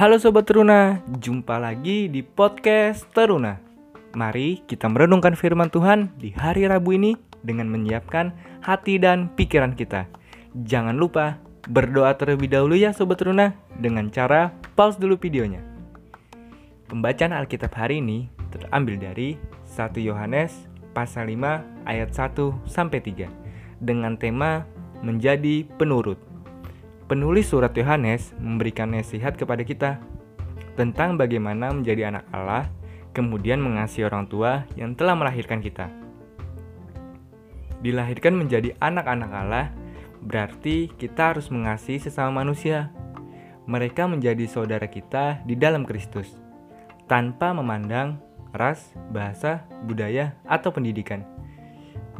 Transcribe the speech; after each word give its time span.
Halo 0.00 0.16
Sobat 0.16 0.48
Teruna, 0.48 1.04
jumpa 1.20 1.60
lagi 1.60 2.08
di 2.08 2.24
podcast 2.24 3.04
Teruna. 3.12 3.60
Mari 4.16 4.64
kita 4.64 4.88
merenungkan 4.88 5.36
firman 5.36 5.68
Tuhan 5.68 6.08
di 6.16 6.32
hari 6.32 6.64
Rabu 6.64 6.96
ini 6.96 7.20
dengan 7.44 7.68
menyiapkan 7.68 8.32
hati 8.64 8.96
dan 8.96 9.28
pikiran 9.36 9.76
kita. 9.76 10.08
Jangan 10.56 10.96
lupa 10.96 11.36
berdoa 11.68 12.16
terlebih 12.16 12.48
dahulu 12.48 12.80
ya 12.80 12.96
Sobat 12.96 13.20
Teruna 13.20 13.52
dengan 13.76 14.08
cara 14.08 14.56
pause 14.72 14.96
dulu 14.96 15.20
videonya. 15.20 15.60
Pembacaan 16.88 17.36
Alkitab 17.36 17.76
hari 17.76 18.00
ini 18.00 18.32
terambil 18.56 18.96
dari 18.96 19.36
1 19.68 20.00
Yohanes 20.00 20.64
pasal 20.96 21.28
5 21.28 21.60
ayat 21.84 22.08
1 22.08 22.40
sampai 22.64 23.04
3 23.04 23.28
dengan 23.84 24.16
tema 24.16 24.64
menjadi 25.04 25.68
penurut. 25.76 26.29
Penulis 27.10 27.50
surat 27.50 27.74
Yohanes 27.74 28.30
memberikan 28.38 28.94
nasihat 28.94 29.34
kepada 29.34 29.66
kita 29.66 29.98
tentang 30.78 31.18
bagaimana 31.18 31.74
menjadi 31.74 32.06
anak 32.06 32.22
Allah, 32.30 32.70
kemudian 33.10 33.58
mengasihi 33.58 34.06
orang 34.06 34.30
tua 34.30 34.62
yang 34.78 34.94
telah 34.94 35.18
melahirkan 35.18 35.58
kita. 35.58 35.90
Dilahirkan 37.82 38.38
menjadi 38.38 38.78
anak-anak 38.78 39.30
Allah 39.34 39.74
berarti 40.22 40.86
kita 40.94 41.34
harus 41.34 41.50
mengasihi 41.50 41.98
sesama 41.98 42.46
manusia. 42.46 42.94
Mereka 43.66 44.06
menjadi 44.06 44.46
saudara 44.46 44.86
kita 44.86 45.42
di 45.42 45.58
dalam 45.58 45.82
Kristus, 45.82 46.38
tanpa 47.10 47.50
memandang 47.50 48.22
ras, 48.54 48.94
bahasa, 49.10 49.66
budaya, 49.82 50.38
atau 50.46 50.70
pendidikan 50.70 51.26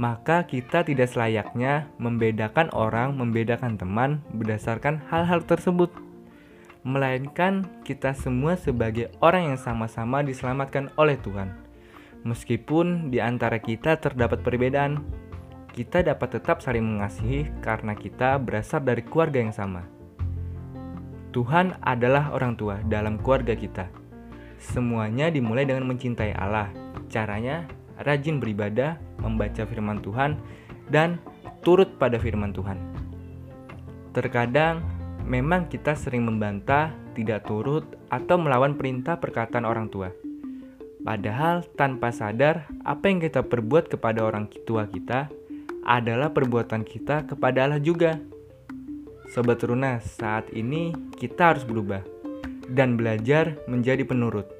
maka 0.00 0.48
kita 0.48 0.80
tidak 0.80 1.12
selayaknya 1.12 1.92
membedakan 2.00 2.72
orang, 2.72 3.20
membedakan 3.20 3.76
teman 3.76 4.24
berdasarkan 4.32 5.04
hal-hal 5.12 5.44
tersebut. 5.44 5.92
Melainkan 6.80 7.68
kita 7.84 8.16
semua 8.16 8.56
sebagai 8.56 9.12
orang 9.20 9.52
yang 9.52 9.60
sama-sama 9.60 10.24
diselamatkan 10.24 10.88
oleh 10.96 11.20
Tuhan. 11.20 11.52
Meskipun 12.24 13.12
di 13.12 13.20
antara 13.20 13.60
kita 13.60 14.00
terdapat 14.00 14.40
perbedaan, 14.40 15.04
kita 15.76 16.00
dapat 16.00 16.40
tetap 16.40 16.64
saling 16.64 16.96
mengasihi 16.96 17.52
karena 17.60 17.92
kita 17.92 18.40
berasal 18.40 18.80
dari 18.80 19.04
keluarga 19.04 19.44
yang 19.44 19.52
sama. 19.52 19.84
Tuhan 21.36 21.76
adalah 21.84 22.32
orang 22.32 22.56
tua 22.56 22.80
dalam 22.88 23.20
keluarga 23.20 23.52
kita. 23.52 23.92
Semuanya 24.56 25.28
dimulai 25.28 25.68
dengan 25.68 25.84
mencintai 25.92 26.32
Allah. 26.32 26.72
Caranya 27.12 27.68
rajin 28.04 28.40
beribadah, 28.40 28.96
membaca 29.20 29.64
firman 29.64 30.00
Tuhan, 30.00 30.40
dan 30.88 31.20
turut 31.60 32.00
pada 32.00 32.16
firman 32.16 32.50
Tuhan. 32.56 32.78
Terkadang 34.10 34.82
memang 35.22 35.70
kita 35.70 35.94
sering 35.94 36.26
membantah, 36.26 36.90
tidak 37.14 37.46
turut, 37.46 37.86
atau 38.10 38.36
melawan 38.40 38.74
perintah 38.74 39.20
perkataan 39.20 39.62
orang 39.62 39.86
tua. 39.86 40.10
Padahal 41.00 41.64
tanpa 41.78 42.12
sadar, 42.12 42.68
apa 42.84 43.08
yang 43.08 43.24
kita 43.24 43.40
perbuat 43.46 43.88
kepada 43.88 44.20
orang 44.20 44.52
tua 44.68 44.84
kita 44.84 45.32
adalah 45.86 46.28
perbuatan 46.34 46.84
kita 46.84 47.24
kepada 47.24 47.64
Allah 47.64 47.80
juga. 47.80 48.20
Sobat 49.32 49.62
Runa, 49.62 50.02
saat 50.02 50.50
ini 50.52 50.92
kita 51.16 51.54
harus 51.54 51.64
berubah 51.64 52.02
dan 52.68 52.98
belajar 52.98 53.56
menjadi 53.70 54.02
penurut. 54.04 54.50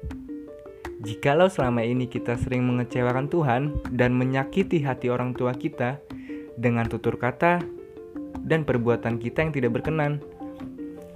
Jikalau 1.01 1.49
selama 1.49 1.81
ini 1.81 2.05
kita 2.05 2.37
sering 2.37 2.61
mengecewakan 2.61 3.25
Tuhan 3.25 3.73
dan 3.89 4.13
menyakiti 4.13 4.85
hati 4.85 5.09
orang 5.09 5.33
tua 5.33 5.49
kita 5.57 5.97
dengan 6.53 6.85
tutur 6.85 7.17
kata 7.17 7.57
dan 8.45 8.61
perbuatan 8.61 9.17
kita 9.17 9.41
yang 9.41 9.49
tidak 9.49 9.81
berkenan. 9.81 10.21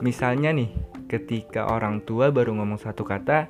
Misalnya 0.02 0.50
nih, 0.58 0.74
ketika 1.06 1.70
orang 1.70 2.02
tua 2.02 2.34
baru 2.34 2.58
ngomong 2.58 2.82
satu 2.82 3.06
kata, 3.06 3.46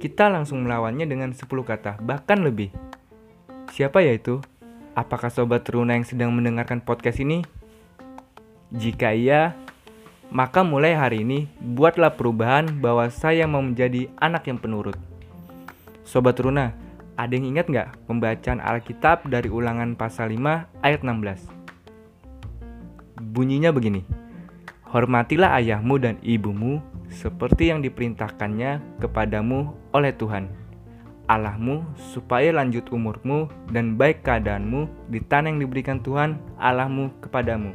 kita 0.00 0.32
langsung 0.32 0.64
melawannya 0.64 1.04
dengan 1.04 1.36
10 1.36 1.44
kata, 1.44 2.00
bahkan 2.00 2.40
lebih. 2.40 2.72
Siapa 3.68 4.00
ya 4.00 4.16
itu? 4.16 4.40
Apakah 4.96 5.28
sobat 5.28 5.68
teruna 5.68 6.00
yang 6.00 6.08
sedang 6.08 6.32
mendengarkan 6.32 6.80
podcast 6.80 7.20
ini? 7.20 7.44
Jika 8.72 9.12
iya, 9.12 9.52
maka 10.32 10.64
mulai 10.64 10.96
hari 10.96 11.28
ini 11.28 11.44
buatlah 11.60 12.16
perubahan 12.16 12.72
bahwa 12.80 13.04
saya 13.12 13.44
mau 13.44 13.60
menjadi 13.60 14.08
anak 14.16 14.48
yang 14.48 14.56
penurut. 14.56 15.13
Sobat 16.04 16.36
Runa, 16.36 16.76
ada 17.16 17.32
yang 17.32 17.56
ingat 17.56 17.64
nggak 17.72 18.04
pembacaan 18.04 18.60
Alkitab 18.60 19.24
dari 19.32 19.48
ulangan 19.48 19.96
pasal 19.96 20.36
5 20.36 20.84
ayat 20.84 21.00
16? 21.00 21.48
Bunyinya 23.32 23.72
begini, 23.72 24.04
Hormatilah 24.84 25.56
ayahmu 25.56 25.96
dan 25.96 26.20
ibumu 26.20 26.84
seperti 27.08 27.72
yang 27.72 27.80
diperintahkannya 27.80 29.00
kepadamu 29.00 29.72
oleh 29.96 30.12
Tuhan, 30.12 30.52
Allahmu 31.24 31.88
supaya 31.96 32.52
lanjut 32.52 32.84
umurmu 32.92 33.48
dan 33.72 33.96
baik 33.96 34.20
keadaanmu 34.28 35.08
di 35.08 35.24
tanah 35.24 35.56
yang 35.56 35.64
diberikan 35.64 36.04
Tuhan 36.04 36.36
Allahmu 36.60 37.16
kepadamu. 37.24 37.72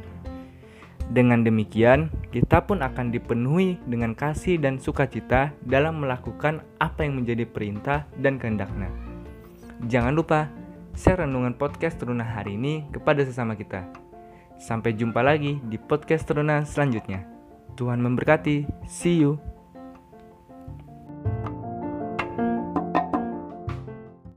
Dengan 1.10 1.42
demikian, 1.42 2.06
kita 2.30 2.62
pun 2.70 2.86
akan 2.86 3.10
dipenuhi 3.10 3.82
dengan 3.82 4.14
kasih 4.14 4.62
dan 4.62 4.78
sukacita 4.78 5.50
dalam 5.66 5.98
melakukan 5.98 6.62
apa 6.78 7.02
yang 7.02 7.18
menjadi 7.18 7.42
perintah 7.50 8.06
dan 8.22 8.38
kehendaknya. 8.38 8.86
Jangan 9.90 10.14
lupa 10.14 10.46
share 10.94 11.26
renungan 11.26 11.58
podcast 11.58 11.98
Teruna 11.98 12.22
hari 12.22 12.54
ini 12.54 12.86
kepada 12.94 13.26
sesama 13.26 13.58
kita. 13.58 13.90
Sampai 14.62 14.94
jumpa 14.94 15.18
lagi 15.18 15.58
di 15.66 15.82
podcast 15.82 16.30
Teruna 16.30 16.62
selanjutnya. 16.62 17.26
Tuhan 17.74 17.98
memberkati. 17.98 18.70
See 18.86 19.18
you. 19.18 19.49